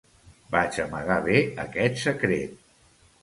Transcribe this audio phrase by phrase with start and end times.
[0.55, 2.57] Vaig amagar bé aquest secret.